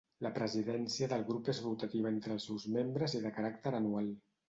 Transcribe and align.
La 0.25 0.29
presidència 0.37 1.09
del 1.11 1.27
grup 1.27 1.53
és 1.55 1.61
rotativa 1.67 2.11
entre 2.15 2.35
els 2.39 2.51
seus 2.51 2.69
membres 2.81 3.19
i 3.21 3.25
de 3.29 3.37
caràcter 3.41 3.79
anual. 3.83 4.15